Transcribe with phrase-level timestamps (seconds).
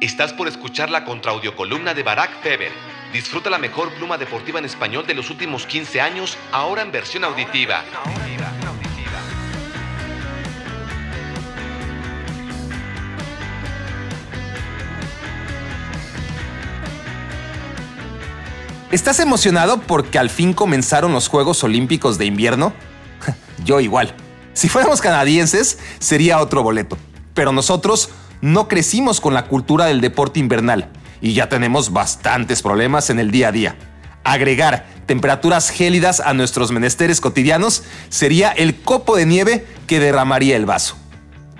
[0.00, 2.70] Estás por escuchar la contraudiocolumna de Barack Feber.
[3.12, 7.24] Disfruta la mejor pluma deportiva en español de los últimos 15 años, ahora en versión
[7.24, 7.82] auditiva.
[18.92, 22.72] ¿Estás emocionado porque al fin comenzaron los Juegos Olímpicos de invierno?
[23.64, 24.14] Yo igual.
[24.52, 26.96] Si fuéramos canadienses, sería otro boleto.
[27.34, 28.10] Pero nosotros
[28.40, 33.30] no crecimos con la cultura del deporte invernal y ya tenemos bastantes problemas en el
[33.30, 33.76] día a día.
[34.24, 40.66] Agregar temperaturas gélidas a nuestros menesteres cotidianos sería el copo de nieve que derramaría el
[40.66, 40.96] vaso.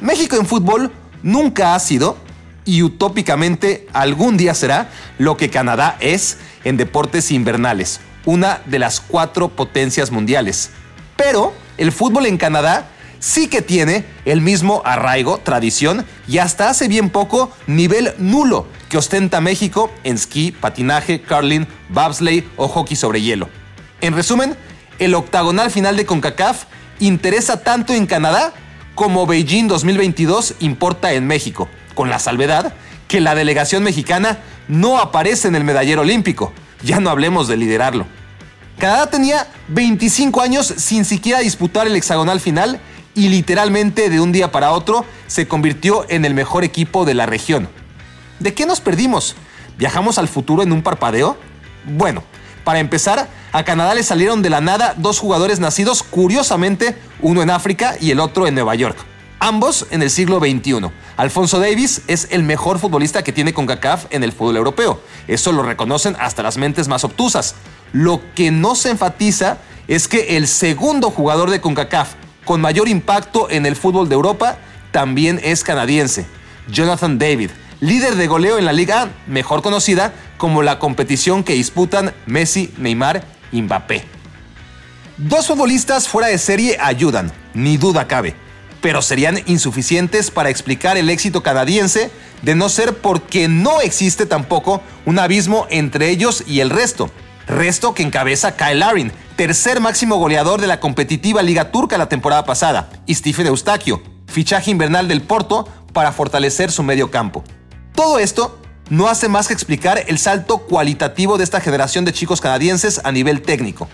[0.00, 0.92] México en fútbol
[1.22, 2.16] nunca ha sido
[2.64, 9.00] y utópicamente algún día será lo que Canadá es en deportes invernales, una de las
[9.00, 10.70] cuatro potencias mundiales.
[11.16, 12.90] Pero el fútbol en Canadá
[13.20, 18.98] sí que tiene el mismo arraigo, tradición y hasta hace bien poco nivel nulo que
[18.98, 23.48] ostenta México en esquí, patinaje, curling, bobsleigh o hockey sobre hielo.
[24.00, 24.56] En resumen,
[24.98, 26.64] el octagonal final de CONCACAF
[27.00, 28.52] interesa tanto en Canadá
[28.94, 32.74] como Beijing 2022 importa en México con la salvedad
[33.06, 36.52] que la delegación mexicana no aparece en el medallero olímpico.
[36.82, 38.06] Ya no hablemos de liderarlo.
[38.78, 42.80] Canadá tenía 25 años sin siquiera disputar el hexagonal final
[43.14, 47.26] y literalmente de un día para otro se convirtió en el mejor equipo de la
[47.26, 47.68] región.
[48.38, 49.36] ¿De qué nos perdimos?
[49.76, 51.36] ¿Viajamos al futuro en un parpadeo?
[51.84, 52.22] Bueno,
[52.64, 57.50] para empezar, a Canadá le salieron de la nada dos jugadores nacidos curiosamente, uno en
[57.50, 58.98] África y el otro en Nueva York
[59.40, 60.90] ambos en el siglo XXI.
[61.16, 65.00] Alfonso Davis es el mejor futbolista que tiene CONCACAF en el fútbol europeo.
[65.26, 67.54] Eso lo reconocen hasta las mentes más obtusas.
[67.92, 72.14] Lo que no se enfatiza es que el segundo jugador de CONCACAF
[72.48, 74.56] con mayor impacto en el fútbol de Europa
[74.90, 76.24] también es canadiense,
[76.72, 82.14] Jonathan David, líder de goleo en la liga mejor conocida como la competición que disputan
[82.24, 84.02] Messi, Neymar y Mbappé.
[85.18, 88.34] Dos futbolistas fuera de serie ayudan, ni duda cabe
[88.80, 92.12] pero serían insuficientes para explicar el éxito canadiense
[92.42, 97.10] de no ser porque no existe tampoco un abismo entre ellos y el resto.
[97.48, 102.44] Resto que encabeza Kyle Larin, tercer máximo goleador de la competitiva Liga Turca la temporada
[102.44, 107.42] pasada, y Stephen Eustaquio, fichaje invernal del Porto para fortalecer su medio campo.
[107.94, 108.58] Todo esto
[108.90, 113.12] no hace más que explicar el salto cualitativo de esta generación de chicos canadienses a
[113.12, 113.88] nivel técnico.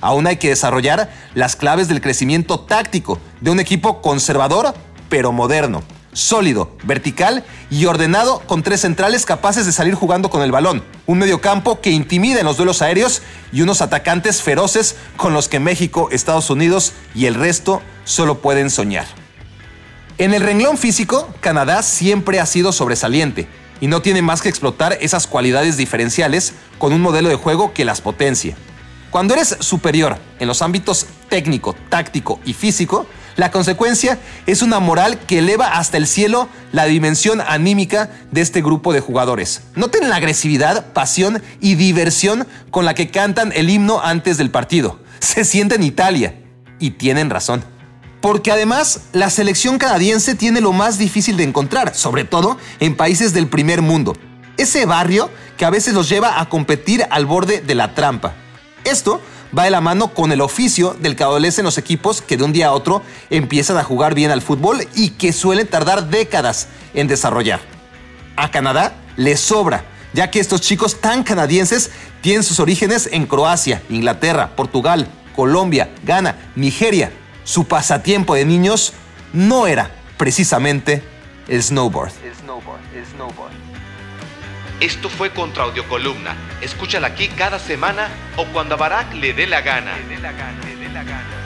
[0.00, 4.74] Aún hay que desarrollar las claves del crecimiento táctico de un equipo conservador
[5.08, 5.84] pero moderno,
[6.16, 11.18] sólido, vertical y ordenado con tres centrales capaces de salir jugando con el balón, un
[11.18, 13.20] mediocampo que intimida en los duelos aéreos
[13.52, 18.70] y unos atacantes feroces con los que México, Estados Unidos y el resto solo pueden
[18.70, 19.06] soñar.
[20.16, 23.46] En el renglón físico, Canadá siempre ha sido sobresaliente
[23.82, 27.84] y no tiene más que explotar esas cualidades diferenciales con un modelo de juego que
[27.84, 28.56] las potencia.
[29.10, 35.18] Cuando eres superior en los ámbitos técnico, táctico y físico, la consecuencia es una moral
[35.20, 39.62] que eleva hasta el cielo la dimensión anímica de este grupo de jugadores.
[39.74, 45.00] Noten la agresividad, pasión y diversión con la que cantan el himno antes del partido.
[45.20, 46.42] Se siente en Italia.
[46.78, 47.64] Y tienen razón.
[48.20, 53.32] Porque además la selección canadiense tiene lo más difícil de encontrar, sobre todo en países
[53.32, 54.14] del primer mundo.
[54.56, 58.34] Ese barrio que a veces los lleva a competir al borde de la trampa.
[58.84, 59.20] Esto
[59.56, 62.52] va de la mano con el oficio del que adolecen los equipos que de un
[62.52, 67.08] día a otro empiezan a jugar bien al fútbol y que suelen tardar décadas en
[67.08, 67.60] desarrollar.
[68.36, 71.90] A Canadá le sobra, ya que estos chicos tan canadienses
[72.20, 77.12] tienen sus orígenes en Croacia, Inglaterra, Portugal, Colombia, Ghana, Nigeria.
[77.44, 78.92] Su pasatiempo de niños
[79.32, 81.02] no era precisamente
[81.48, 82.12] el snowboard.
[84.80, 86.36] Esto fue Contra Columna.
[86.60, 89.96] Escúchala aquí cada semana o cuando a Barack le dé la gana.
[89.96, 91.45] Le dé la gana, le dé la gana.